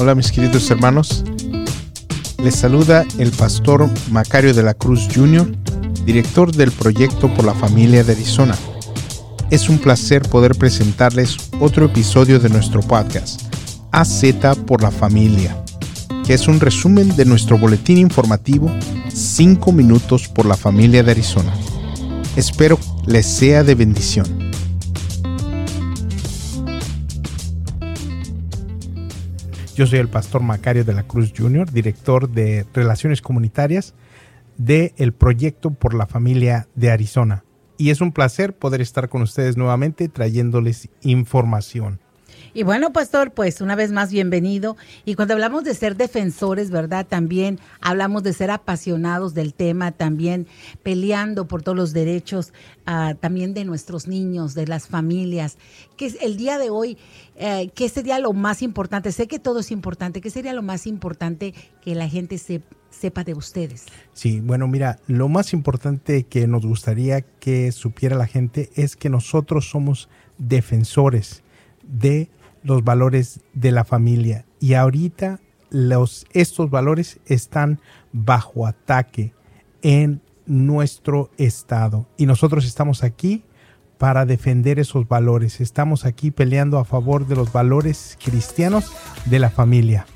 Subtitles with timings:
[0.00, 1.24] Hola mis queridos hermanos.
[2.40, 5.50] Les saluda el pastor Macario de la Cruz Jr.,
[6.06, 8.54] director del proyecto por la familia de Arizona.
[9.50, 13.42] Es un placer poder presentarles otro episodio de nuestro podcast,
[13.90, 14.22] AZ
[14.68, 15.64] por la familia,
[16.24, 18.70] que es un resumen de nuestro boletín informativo
[19.12, 21.52] 5 minutos por la familia de Arizona.
[22.36, 24.47] Espero les sea de bendición.
[29.78, 33.94] Yo soy el pastor Macario de la Cruz Jr., director de Relaciones Comunitarias
[34.56, 37.44] del el Proyecto por la Familia de Arizona.
[37.76, 42.00] Y es un placer poder estar con ustedes nuevamente trayéndoles información.
[42.58, 44.76] Y bueno, pastor, pues una vez más bienvenido.
[45.04, 47.06] Y cuando hablamos de ser defensores, ¿verdad?
[47.06, 50.48] También hablamos de ser apasionados del tema, también
[50.82, 52.52] peleando por todos los derechos,
[52.88, 55.56] uh, también de nuestros niños, de las familias.
[55.96, 56.98] Que es el día de hoy,
[57.36, 59.12] eh, ¿qué sería lo más importante?
[59.12, 60.20] Sé que todo es importante.
[60.20, 63.86] ¿Qué sería lo más importante que la gente se, sepa de ustedes?
[64.14, 69.10] Sí, bueno, mira, lo más importante que nos gustaría que supiera la gente es que
[69.10, 71.44] nosotros somos defensores
[71.84, 72.28] de
[72.62, 77.80] los valores de la familia y ahorita los, estos valores están
[78.12, 79.32] bajo ataque
[79.82, 83.44] en nuestro estado y nosotros estamos aquí
[83.98, 85.60] para defender esos valores.
[85.60, 88.92] Estamos aquí peleando a favor de los valores cristianos
[89.26, 90.06] de la familia.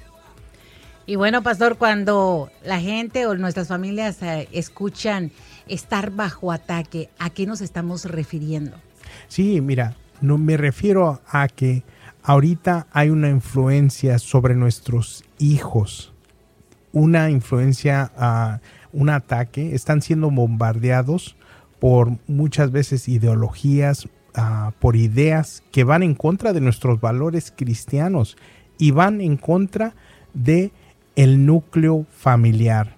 [1.04, 5.32] Y bueno, pastor, cuando la gente o nuestras familias eh, escuchan
[5.66, 8.76] estar bajo ataque, ¿a qué nos estamos refiriendo?
[9.26, 11.82] Sí, mira, no me refiero a que
[12.22, 16.12] ahorita hay una influencia sobre nuestros hijos,
[16.92, 21.36] una influencia, uh, un ataque, están siendo bombardeados
[21.80, 24.06] por muchas veces ideologías,
[24.36, 28.36] uh, por ideas que van en contra de nuestros valores cristianos
[28.78, 29.94] y van en contra
[30.34, 30.70] de
[31.16, 32.96] el núcleo familiar.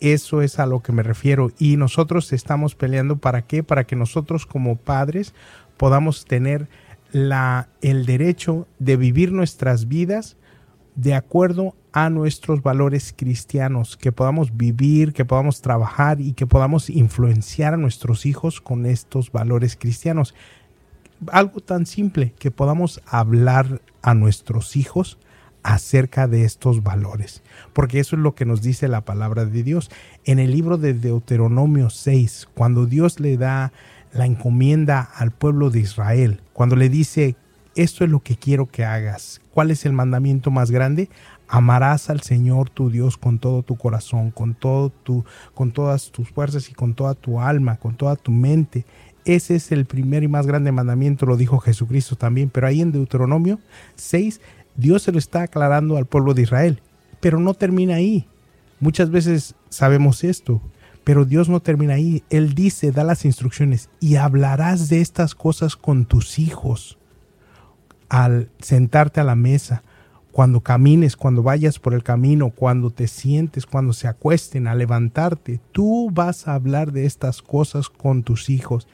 [0.00, 1.52] Eso es a lo que me refiero.
[1.58, 3.62] Y nosotros estamos peleando para qué?
[3.62, 5.32] Para que nosotros como padres
[5.76, 6.68] podamos tener
[7.12, 10.36] el derecho de vivir nuestras vidas
[10.94, 16.88] de acuerdo a nuestros valores cristianos, que podamos vivir, que podamos trabajar y que podamos
[16.90, 20.34] influenciar a nuestros hijos con estos valores cristianos.
[21.30, 25.18] Algo tan simple, que podamos hablar a nuestros hijos
[25.62, 27.42] acerca de estos valores,
[27.72, 29.90] porque eso es lo que nos dice la palabra de Dios.
[30.24, 33.72] En el libro de Deuteronomio 6, cuando Dios le da
[34.12, 37.36] la encomienda al pueblo de Israel, cuando le dice,
[37.74, 41.08] esto es lo que quiero que hagas, ¿cuál es el mandamiento más grande?
[41.48, 45.24] Amarás al Señor tu Dios con todo tu corazón, con todo tu
[45.54, 48.86] con todas tus fuerzas y con toda tu alma, con toda tu mente.
[49.24, 52.92] Ese es el primer y más grande mandamiento, lo dijo Jesucristo también, pero ahí en
[52.92, 53.58] Deuteronomio
[53.96, 54.40] 6
[54.76, 56.80] Dios se lo está aclarando al pueblo de Israel,
[57.20, 58.26] pero no termina ahí.
[58.80, 60.60] Muchas veces sabemos esto,
[61.04, 62.22] pero Dios no termina ahí.
[62.30, 66.98] Él dice, da las instrucciones y hablarás de estas cosas con tus hijos
[68.08, 69.82] al sentarte a la mesa,
[70.32, 75.60] cuando camines, cuando vayas por el camino, cuando te sientes, cuando se acuesten, a levantarte.
[75.72, 78.86] Tú vas a hablar de estas cosas con tus hijos.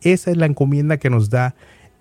[0.00, 1.54] Esa es la encomienda que nos da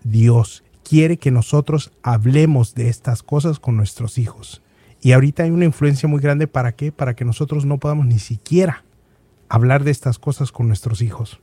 [0.04, 0.64] Dios.
[0.84, 4.62] Quiere que nosotros hablemos de estas cosas con nuestros hijos.
[5.02, 6.92] Y ahorita hay una influencia muy grande para qué?
[6.92, 8.85] Para que nosotros no podamos ni siquiera
[9.50, 11.40] hablar de estas cosas con nuestros hijos.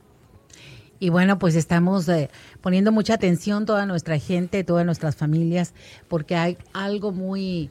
[0.99, 2.29] Y bueno, pues estamos eh,
[2.61, 5.73] poniendo mucha atención toda nuestra gente, todas nuestras familias,
[6.07, 7.69] porque hay algo muy,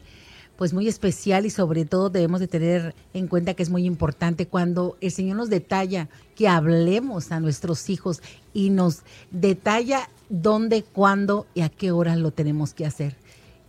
[0.57, 4.47] pues muy especial y sobre todo debemos de tener en cuenta que es muy importante
[4.47, 8.21] cuando el Señor nos detalla que hablemos a nuestros hijos
[8.53, 13.17] y nos detalla dónde, cuándo y a qué hora lo tenemos que hacer.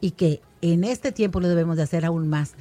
[0.01, 2.55] Y que en este tiempo lo debemos de hacer aún más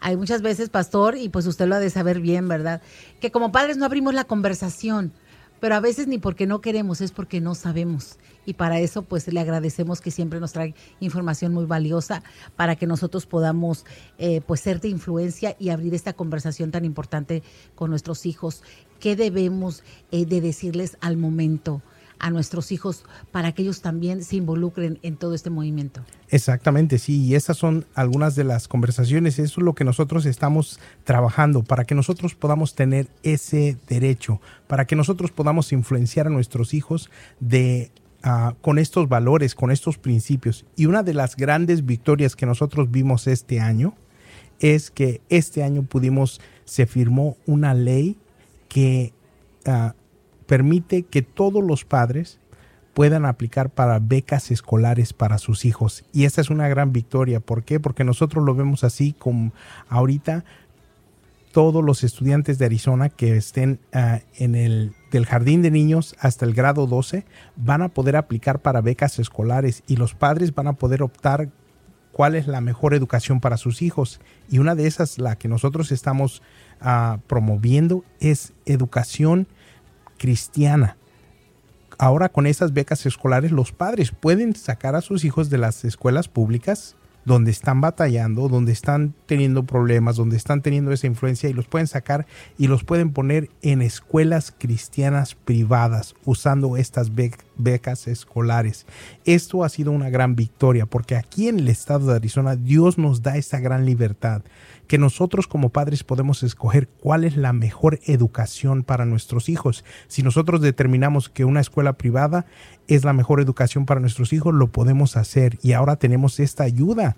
[0.00, 2.82] hay muchas veces, pastor, y pues usted lo ha de saber bien, ¿verdad?
[3.20, 5.12] Que como padres no abrimos la conversación,
[5.60, 8.18] pero a veces ni porque no queremos, es porque no sabemos.
[8.46, 12.22] Y para eso, pues le agradecemos que siempre nos trae información muy valiosa
[12.56, 13.84] para que nosotros podamos,
[14.18, 17.42] eh, pues, ser de influencia y abrir esta conversación tan importante
[17.74, 18.62] con nuestros hijos.
[19.00, 21.82] ¿Qué debemos eh, de decirles al momento?
[22.18, 26.02] A nuestros hijos para que ellos también se involucren en todo este movimiento.
[26.28, 30.80] Exactamente, sí, y esas son algunas de las conversaciones, eso es lo que nosotros estamos
[31.04, 36.74] trabajando para que nosotros podamos tener ese derecho, para que nosotros podamos influenciar a nuestros
[36.74, 37.10] hijos
[37.40, 37.90] de
[38.24, 40.64] Uh, con estos valores, con estos principios.
[40.74, 43.94] Y una de las grandes victorias que nosotros vimos este año
[44.58, 48.16] es que este año pudimos, se firmó una ley
[48.68, 49.12] que
[49.66, 49.92] uh,
[50.48, 52.40] permite que todos los padres
[52.94, 56.04] puedan aplicar para becas escolares para sus hijos.
[56.12, 57.38] Y esta es una gran victoria.
[57.38, 57.78] ¿Por qué?
[57.78, 59.52] Porque nosotros lo vemos así como
[59.88, 60.44] ahorita
[61.52, 66.44] todos los estudiantes de Arizona que estén ah, en el del jardín de niños hasta
[66.44, 67.24] el grado 12
[67.56, 71.50] van a poder aplicar para becas escolares y los padres van a poder optar
[72.12, 74.20] cuál es la mejor educación para sus hijos.
[74.50, 76.42] Y una de esas, la que nosotros estamos
[76.80, 79.46] ah, promoviendo, es educación
[80.18, 80.96] cristiana.
[81.98, 86.28] Ahora con esas becas escolares los padres pueden sacar a sus hijos de las escuelas
[86.28, 91.66] públicas donde están batallando, donde están teniendo problemas, donde están teniendo esa influencia y los
[91.66, 92.26] pueden sacar
[92.56, 97.47] y los pueden poner en escuelas cristianas privadas usando estas becas
[98.06, 98.86] escolares.
[99.24, 103.22] Esto ha sido una gran victoria porque aquí en el estado de Arizona Dios nos
[103.22, 104.42] da esa gran libertad
[104.86, 109.84] que nosotros como padres podemos escoger cuál es la mejor educación para nuestros hijos.
[110.06, 112.46] Si nosotros determinamos que una escuela privada
[112.86, 117.16] es la mejor educación para nuestros hijos, lo podemos hacer y ahora tenemos esta ayuda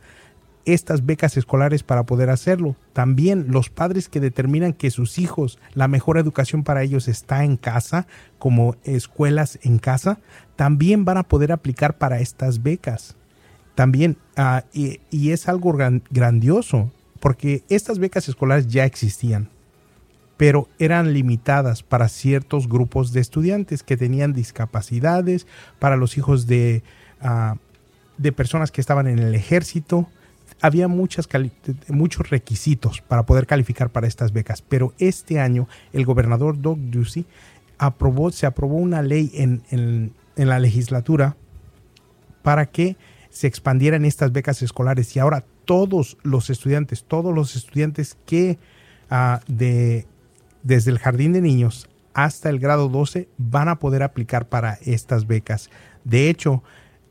[0.65, 2.77] estas becas escolares para poder hacerlo.
[2.93, 7.57] También los padres que determinan que sus hijos, la mejor educación para ellos está en
[7.57, 8.07] casa,
[8.39, 10.19] como escuelas en casa,
[10.57, 13.17] también van a poder aplicar para estas becas.
[13.75, 15.73] También, ah, y, es algo
[16.11, 16.91] grandioso
[17.21, 19.49] porque estas becas escolares ya existían,
[20.37, 25.47] pero eran limitadas para ciertos grupos de estudiantes que tenían discapacidades,
[25.79, 26.83] para los hijos de,
[27.21, 27.57] ah,
[28.19, 30.09] de personas que estaban en el ejército.
[30.61, 31.29] Había muchas
[31.89, 37.25] muchos requisitos para poder calificar para estas becas, pero este año el gobernador Doug Ducey
[37.79, 41.37] aprobó, se aprobó una ley en, en la legislatura
[42.43, 42.97] para que
[43.31, 48.59] se expandieran estas becas escolares y ahora todos los estudiantes, todos los estudiantes que
[49.09, 50.07] ah, de,
[50.63, 55.27] desde el jardín de niños hasta el grado 12 van a poder aplicar para estas
[55.27, 55.71] becas.
[56.05, 56.65] De hecho,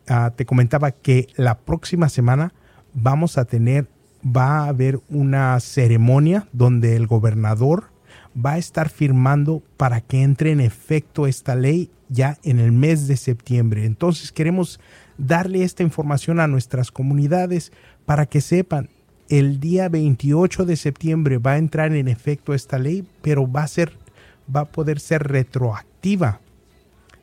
[0.09, 2.53] ah, te comentaba que la próxima semana
[2.93, 3.87] vamos a tener,
[4.25, 7.91] va a haber una ceremonia donde el gobernador
[8.35, 13.07] va a estar firmando para que entre en efecto esta ley ya en el mes
[13.07, 13.85] de septiembre.
[13.85, 14.79] Entonces queremos
[15.17, 17.71] darle esta información a nuestras comunidades
[18.05, 18.89] para que sepan,
[19.29, 23.67] el día 28 de septiembre va a entrar en efecto esta ley, pero va a
[23.67, 23.91] ser
[24.53, 26.41] va a poder ser retroactiva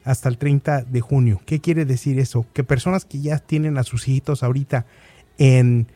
[0.04, 1.40] hasta el 30 de junio.
[1.44, 2.46] ¿Qué quiere decir eso?
[2.52, 4.86] Que personas que ya tienen a sus hijitos ahorita
[5.38, 5.88] en,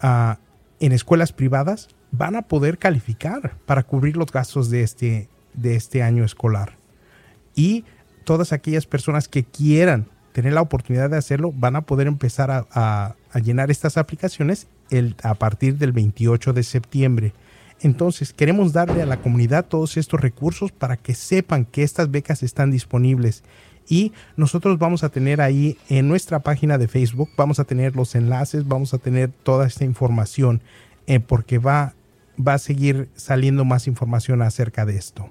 [0.00, 0.38] ah,
[0.80, 6.02] en escuelas privadas van a poder calificar para cubrir los gastos de este, de este
[6.02, 6.76] año escolar.
[7.54, 7.84] Y
[8.24, 13.14] todas aquellas personas que quieran tener la oportunidad de hacerlo, van a poder empezar a,
[13.42, 17.34] llenar estas aplicaciones el, a partir del 28 de septiembre.
[17.80, 22.42] Entonces, queremos darle a la comunidad todos estos recursos para que sepan que estas becas
[22.42, 23.42] están disponibles.
[23.88, 28.14] Y nosotros vamos a tener ahí en nuestra página de Facebook, vamos a tener los
[28.14, 30.62] enlaces, vamos a tener toda esta información,
[31.06, 31.94] eh, porque va,
[32.38, 35.30] va a seguir saliendo más información acerca de esto.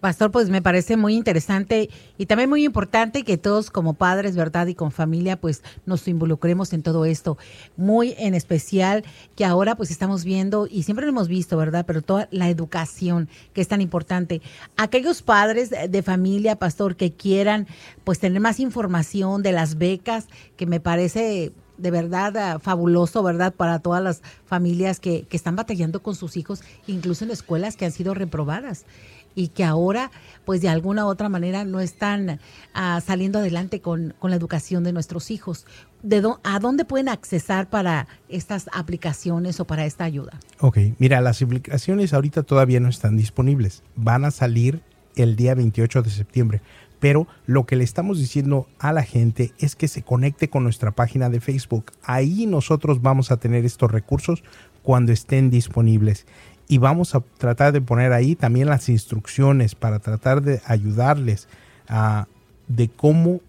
[0.00, 4.66] Pastor, pues me parece muy interesante y también muy importante que todos como padres, ¿verdad?
[4.66, 7.36] Y con familia, pues nos involucremos en todo esto.
[7.76, 9.04] Muy en especial
[9.36, 11.84] que ahora pues estamos viendo y siempre lo hemos visto, ¿verdad?
[11.86, 14.40] Pero toda la educación que es tan importante.
[14.78, 17.66] Aquellos padres de familia, Pastor, que quieran
[18.02, 23.52] pues tener más información de las becas, que me parece de verdad ah, fabuloso, ¿verdad?
[23.54, 27.86] Para todas las familias que, que están batallando con sus hijos, incluso en escuelas que
[27.86, 28.84] han sido reprobadas
[29.34, 30.10] y que ahora
[30.44, 32.40] pues de alguna u otra manera no están
[32.74, 35.66] ah, saliendo adelante con, la educación de nuestros hijos.
[36.02, 40.38] ¿De ¿A dónde pueden accesar para estas aplicaciones o para esta ayuda?
[40.60, 43.82] Ok, mira, las aplicaciones ahorita todavía no están disponibles.
[43.96, 44.82] Van a salir
[45.16, 46.62] el día 28 de septiembre.
[47.00, 50.90] Pero lo que le estamos diciendo a la gente es que se conecte con nuestra
[50.90, 51.92] página de Facebook.
[52.02, 54.44] Ahí nosotros vamos a tener estos recursos
[54.82, 56.26] cuando estén disponibles
[56.70, 61.48] y vamos a tratar de poner ahí también las instrucciones para tratar de ayudarles
[61.88, 62.28] a,
[62.68, 63.40] de cómo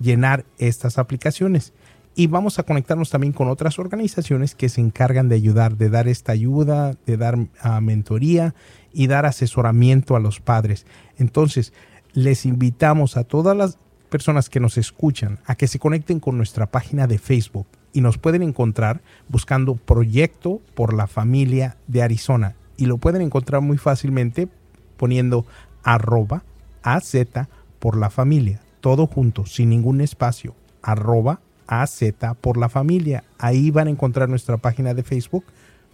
[0.00, 1.72] llenar estas aplicaciones.
[2.14, 6.06] Y vamos a conectarnos también con otras organizaciones que se encargan de ayudar, de dar
[6.06, 8.54] esta ayuda, de dar ah, mentoría
[8.92, 10.86] y dar asesoramiento a los padres.
[11.18, 11.72] Entonces,
[12.12, 13.76] les invitamos a todas las
[14.08, 18.18] personas que nos escuchan a que se conecten con nuestra página de Facebook y nos
[18.18, 22.54] pueden encontrar buscando Proyecto por la Familia de Arizona.
[22.76, 24.48] Y lo pueden encontrar muy fácilmente
[24.96, 25.44] poniendo
[25.82, 26.42] arroba
[26.82, 27.14] AZ
[27.78, 28.60] por la familia.
[28.80, 30.54] Todo junto, sin ningún espacio.
[30.82, 32.02] Arroba AZ
[32.40, 33.24] por la familia.
[33.38, 35.44] Ahí van a encontrar nuestra página de Facebook,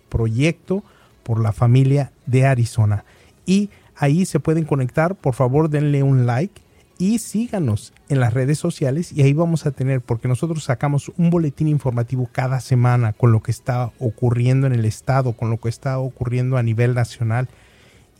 [0.09, 0.83] Proyecto
[1.23, 3.05] por la Familia de Arizona.
[3.45, 5.15] Y ahí se pueden conectar.
[5.15, 6.63] Por favor, denle un like
[6.99, 11.31] y síganos en las redes sociales y ahí vamos a tener, porque nosotros sacamos un
[11.31, 15.69] boletín informativo cada semana con lo que está ocurriendo en el estado, con lo que
[15.69, 17.49] está ocurriendo a nivel nacional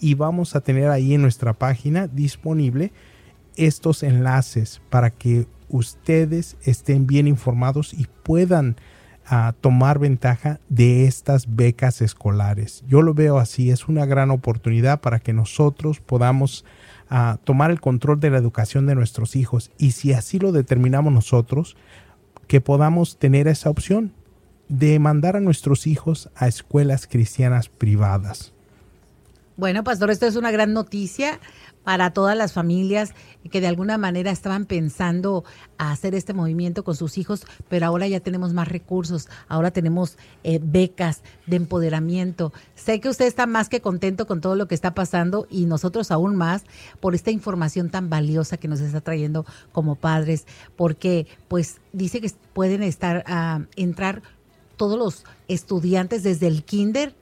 [0.01, 2.93] y vamos a tener ahí en nuestra página disponible
[3.57, 8.77] estos enlaces para que ustedes estén bien informados y puedan
[9.27, 12.85] ah, tomar ventaja de estas becas escolares.
[12.87, 16.65] Yo lo veo así, es una gran oportunidad para que nosotros podamos
[17.11, 21.13] a tomar el control de la educación de nuestros hijos y si así lo determinamos
[21.13, 21.77] nosotros,
[22.47, 24.13] que podamos tener esa opción
[24.69, 28.53] de mandar a nuestros hijos a escuelas cristianas privadas.
[29.59, 31.41] Bueno, pastor, esto es una gran noticia
[31.83, 33.13] para todas las familias
[33.51, 35.43] que de alguna manera estaban pensando
[35.79, 40.61] hacer este movimiento con sus hijos, pero ahora ya tenemos más recursos, ahora tenemos eh,
[40.63, 42.53] becas de empoderamiento.
[42.77, 46.13] Sé que usted está más que contento con todo lo que está pasando y nosotros
[46.13, 46.63] aún más
[47.01, 50.47] por esta información tan valiosa que nos está trayendo como padres,
[50.77, 54.23] porque pues dice que pueden estar a ah, entrar
[54.77, 57.13] todos los estudiantes desde el kinder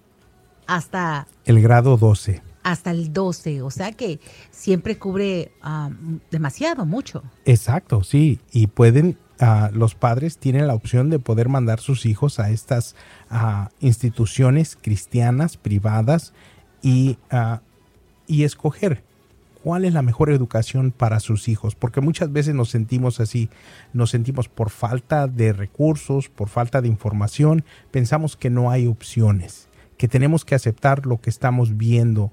[0.66, 4.18] hasta el grado 12 hasta el 12, o sea que
[4.50, 5.88] siempre cubre ah,
[6.32, 7.22] demasiado, mucho.
[7.44, 12.40] Exacto, sí, y pueden, uh, los padres tienen la opción de poder mandar sus hijos
[12.40, 12.96] a estas
[13.30, 16.32] uh, instituciones cristianas, privadas,
[16.82, 17.18] y,
[18.26, 19.02] y escoger
[19.62, 23.48] cuál es la mejor educación para sus hijos, porque muchas veces nos sentimos así,
[23.92, 29.68] nos sentimos por falta de recursos, por falta de información, pensamos que no hay opciones
[29.96, 32.32] que tenemos que aceptar lo que estamos viendo,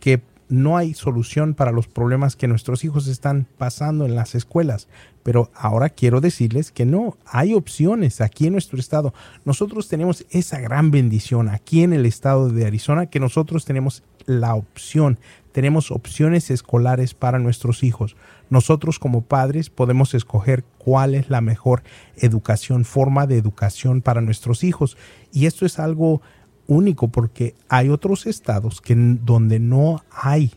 [0.00, 4.88] que no hay solución para los problemas que nuestros hijos están pasando en las escuelas.
[5.22, 9.12] Pero ahora quiero decirles que no, hay opciones aquí en nuestro estado.
[9.44, 14.54] Nosotros tenemos esa gran bendición aquí en el estado de Arizona que nosotros tenemos la
[14.54, 15.18] opción,
[15.52, 18.16] tenemos opciones escolares para nuestros hijos.
[18.50, 21.82] Nosotros como padres podemos escoger cuál es la mejor
[22.16, 24.96] educación, forma de educación para nuestros hijos.
[25.32, 26.20] Y esto es algo
[26.66, 30.52] único porque hay otros estados que donde no hay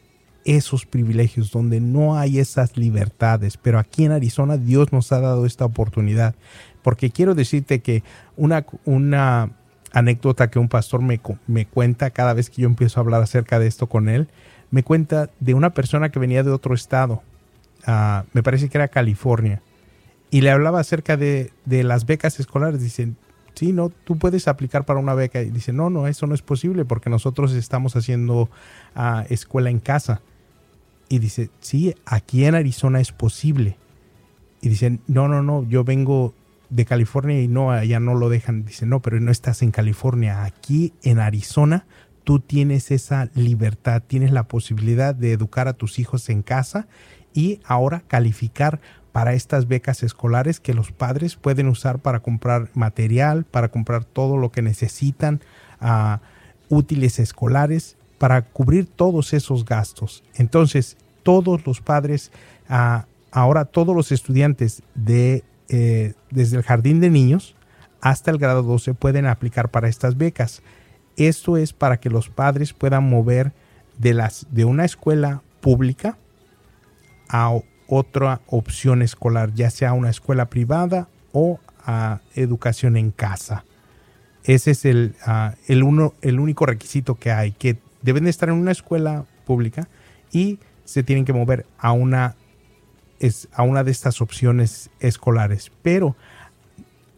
[0.45, 5.45] esos privilegios, donde no hay esas libertades, pero aquí en Arizona Dios nos ha dado
[5.45, 6.35] esta oportunidad,
[6.81, 8.03] porque quiero decirte que
[8.35, 9.51] una, una
[9.91, 13.59] anécdota que un pastor me, me cuenta cada vez que yo empiezo a hablar acerca
[13.59, 14.27] de esto con él,
[14.71, 17.21] me cuenta de una persona que venía de otro estado,
[17.85, 19.61] ah, me parece que era California,
[20.31, 23.17] y le hablaba acerca de, de las becas escolares, dicen,
[23.59, 25.41] sí, no, tú puedes aplicar para una beca.
[25.41, 28.49] Y dice, no, no, eso no es posible porque nosotros estamos haciendo
[28.95, 30.21] ah, escuela en casa.
[31.09, 33.77] Y dice, sí, aquí en Arizona es posible.
[34.61, 36.33] Y dicen, no, no, no, yo vengo
[36.69, 38.63] de California y no, allá no lo dejan.
[38.63, 40.45] Dice, no, pero no estás en California.
[40.45, 41.85] Aquí en Arizona
[42.23, 46.87] tú tienes esa libertad, tienes la posibilidad de educar a tus hijos en casa
[47.33, 48.79] y ahora calificar
[49.11, 54.37] para estas becas escolares que los padres pueden usar para comprar material, para comprar todo
[54.37, 55.41] lo que necesitan,
[55.81, 56.17] uh,
[56.69, 60.23] útiles escolares, para cubrir todos esos gastos.
[60.35, 62.31] Entonces, todos los padres,
[62.69, 67.55] uh, ahora todos los estudiantes de, eh, desde el jardín de niños
[68.01, 70.61] hasta el grado 12 pueden aplicar para estas becas.
[71.17, 73.51] Esto es para que los padres puedan mover
[73.97, 76.17] de, las, de una escuela pública
[77.27, 83.65] a otra opción escolar, ya sea una escuela privada o a educación en casa.
[84.43, 85.15] Ese es el,
[85.67, 89.87] el, uno, el único requisito que hay, que deben de estar en una escuela pública
[90.31, 92.35] y se tienen que mover a una,
[93.19, 95.71] es, a una de estas opciones escolares.
[95.81, 96.15] Pero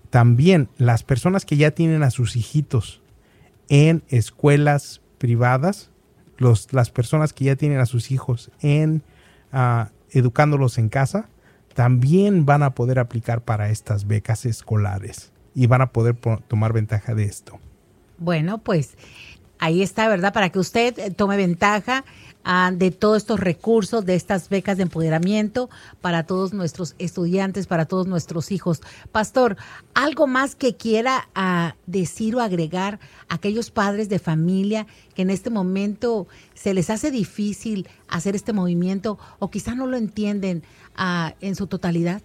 [0.09, 3.01] también las personas que ya tienen a sus hijitos
[3.69, 5.89] en escuelas privadas,
[6.37, 9.03] los, las personas que ya tienen a sus hijos en
[10.11, 11.29] educándolos en casa,
[11.73, 16.15] también van a poder aplicar para estas becas escolares y van a poder
[16.47, 17.59] tomar ventaja de esto.
[18.17, 18.97] Bueno, pues
[19.61, 20.33] ahí está, ¿verdad?
[20.33, 22.03] Para que usted eh, tome ventaja
[22.43, 25.69] Ah, de todos estos recursos, de estas becas de empoderamiento
[26.01, 28.81] para todos nuestros estudiantes, para todos nuestros hijos.
[29.11, 29.57] Pastor,
[29.93, 35.29] ¿algo más que quiera ah, decir o agregar a aquellos padres de familia que en
[35.29, 36.25] este momento
[36.55, 40.63] se les hace difícil hacer este movimiento o quizá no lo entienden
[40.95, 42.23] ah, en su totalidad?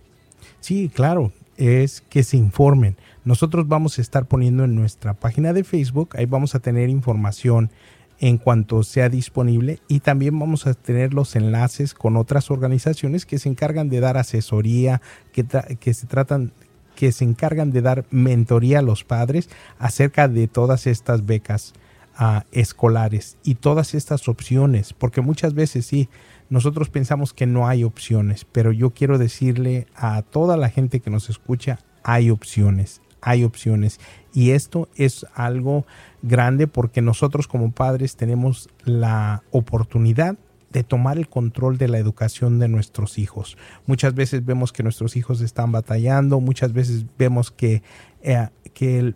[0.61, 2.97] Sí, claro, es que se informen.
[3.27, 7.73] Nosotros vamos a estar poniendo en nuestra página de Facebook, ahí vamos a tener información
[8.21, 13.41] en cuanto sea disponible y también vamos a tener los enlaces con otras organizaciones que
[13.41, 15.03] se encargan de dar asesoría,
[15.33, 15.45] que,
[15.93, 16.53] se tratan
[16.95, 21.73] que se encargan de dar mentoría a los padres acerca de todas estas becas
[22.17, 26.09] ah, escolares y todas estas opciones, porque muchas veces sí
[26.49, 31.11] nosotros pensamos que no hay opciones, pero yo quiero decirle a toda la gente que
[31.11, 33.99] nos escucha, hay opciones, hay opciones.
[34.33, 35.85] Y esto es algo
[36.23, 40.37] grande porque nosotros como padres tenemos la oportunidad
[40.71, 43.59] de tomar el control de la educación de nuestros hijos.
[43.85, 47.83] Muchas veces vemos que nuestros hijos están batallando, muchas veces vemos que,
[48.23, 48.49] eh,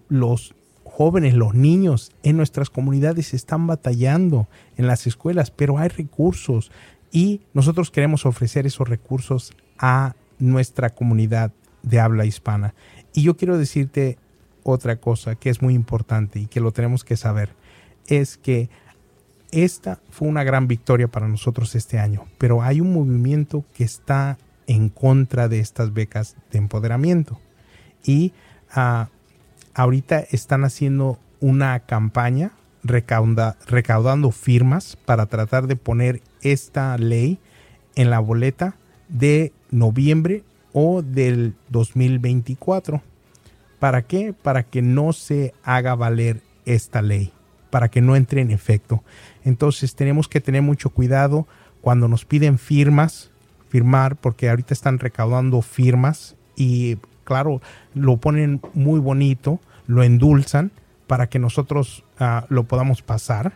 [0.09, 6.73] los jóvenes, los niños en nuestras comunidades están batallando en las escuelas, pero hay recursos
[7.13, 11.53] y nosotros queremos ofrecer esos recursos a nuestra comunidad
[11.83, 12.75] de habla hispana.
[13.13, 14.19] Y yo quiero decirte
[14.63, 17.55] otra cosa que es muy importante y que lo tenemos que saber,
[18.07, 18.69] es que
[19.51, 24.39] esta fue una gran victoria para nosotros este año, pero hay un movimiento que está
[24.67, 27.41] en contra de estas becas de empoderamiento.
[28.05, 28.33] Y
[28.73, 29.09] ah,
[29.75, 32.53] ahorita están haciendo una campaña
[32.83, 37.39] recaudando firmas para tratar de poner esta ley
[37.95, 38.77] en la boleta
[39.09, 43.03] de noviembre o del 2024.
[43.79, 44.33] ¿Para qué?
[44.33, 47.33] Para que no se haga valer esta ley,
[47.71, 49.03] para que no entre en efecto.
[49.45, 51.47] Entonces tenemos que tener mucho cuidado
[51.81, 53.31] cuando nos piden firmas,
[53.69, 57.61] firmar, porque ahorita están recaudando firmas y claro,
[57.95, 60.73] lo ponen muy bonito, lo endulzan
[61.07, 63.55] para que nosotros ah, lo podamos pasar,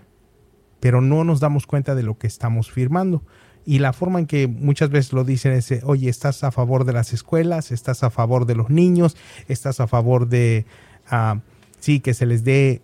[0.80, 3.22] pero no nos damos cuenta de lo que estamos firmando.
[3.66, 6.92] Y la forma en que muchas veces lo dicen es, oye, estás a favor de
[6.92, 9.16] las escuelas, estás a favor de los niños,
[9.48, 10.66] estás a favor de,
[11.10, 11.38] uh,
[11.80, 12.82] sí, que se les dé,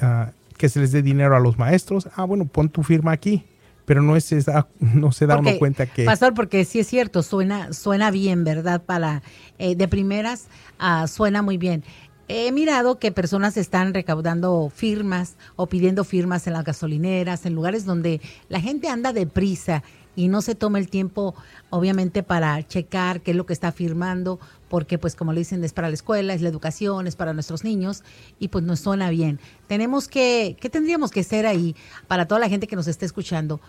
[0.00, 2.08] uh, que se les dé dinero a los maestros.
[2.16, 3.44] Ah, bueno, pon tu firma aquí.
[3.84, 4.34] Pero no, es,
[4.80, 6.04] no se da uno cuenta que...
[6.04, 8.82] Pastor, porque sí es cierto, suena, suena bien, ¿verdad?
[8.82, 9.22] Para,
[9.58, 10.48] eh, de primeras,
[10.78, 11.84] uh, suena muy bien.
[12.30, 17.86] He mirado que personas están recaudando firmas o pidiendo firmas en las gasolineras, en lugares
[17.86, 19.82] donde la gente anda deprisa
[20.18, 21.36] y no se toma el tiempo,
[21.70, 25.72] obviamente, para checar qué es lo que está firmando, porque pues como le dicen, es
[25.72, 28.02] para la escuela, es la educación, es para nuestros niños,
[28.40, 29.38] y pues nos suena bien.
[29.68, 31.76] Tenemos que, ¿qué tendríamos que hacer ahí
[32.08, 33.60] para toda la gente que nos esté escuchando?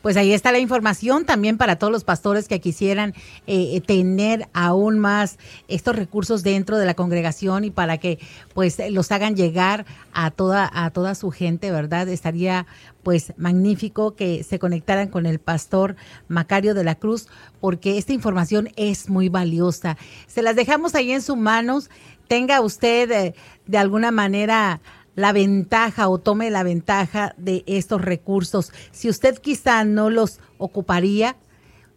[0.02, 3.14] Pues ahí está la información también para todos los pastores que quisieran
[3.46, 8.18] eh, eh, tener aún más estos recursos dentro de la congregación y para que
[8.54, 12.08] pues los hagan llegar a toda a toda su gente, ¿verdad?
[12.08, 12.66] Estaría
[13.02, 15.96] pues magnífico que se conectaran con el pastor
[16.28, 17.26] Macario de la Cruz
[17.60, 19.96] porque esta información es muy valiosa.
[20.26, 21.90] Se las dejamos ahí en sus manos.
[22.28, 23.34] Tenga usted eh,
[23.66, 24.80] de alguna manera
[25.18, 28.72] la ventaja o tome la ventaja de estos recursos.
[28.92, 31.34] Si usted quizá no los ocuparía,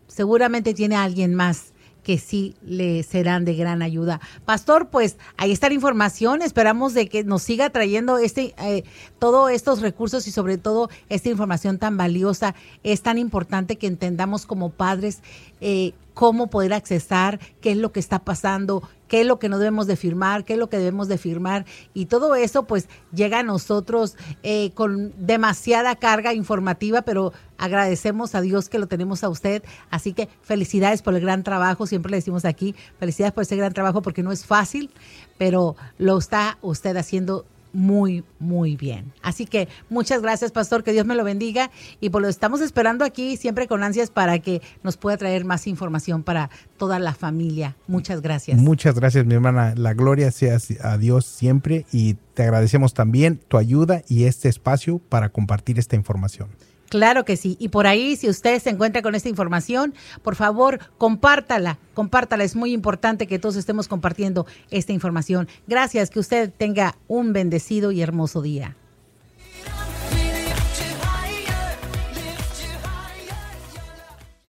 [0.08, 4.20] seguramente tiene alguien más que sí le serán de gran ayuda.
[4.44, 6.42] Pastor, pues ahí está la información.
[6.42, 8.86] Esperamos de que nos siga trayendo este, eh,
[9.20, 12.56] todos estos recursos y sobre todo esta información tan valiosa.
[12.82, 15.20] Es tan importante que entendamos como padres
[15.60, 18.82] eh, cómo poder accesar, qué es lo que está pasando,
[19.12, 21.66] qué es lo que no debemos de firmar, qué es lo que debemos de firmar.
[21.94, 28.42] Y todo eso pues llega a nosotros eh, con demasiada carga informativa, pero agradecemos a
[28.42, 29.64] Dios que lo tenemos a usted.
[29.90, 33.74] Así que felicidades por el gran trabajo, siempre le decimos aquí, felicidades por ese gran
[33.74, 34.90] trabajo porque no es fácil,
[35.38, 39.14] pero lo está usted haciendo muy, muy bien.
[39.22, 43.06] Así que muchas gracias, pastor, que Dios me lo bendiga y pues lo estamos esperando
[43.06, 47.76] aquí siempre con ansias para que nos pueda traer más información para toda la familia.
[47.88, 48.58] Muchas gracias.
[48.60, 49.74] Muchas gracias, mi hermana.
[49.76, 55.00] La gloria sea a Dios siempre y te agradecemos también tu ayuda y este espacio
[55.00, 56.50] para compartir esta información.
[56.92, 57.56] Claro que sí.
[57.58, 62.44] Y por ahí, si usted se encuentra con esta información, por favor, compártala, compártala.
[62.44, 65.48] Es muy importante que todos estemos compartiendo esta información.
[65.68, 68.76] Gracias, que usted tenga un bendecido y hermoso día.